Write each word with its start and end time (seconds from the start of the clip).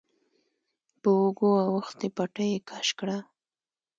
په 1.01 1.09
اوږو 1.19 1.49
اوښتې 1.69 2.07
پټۍ 2.15 2.47
يې 2.53 2.59
کش 2.69 2.87
کړه. 2.99 3.17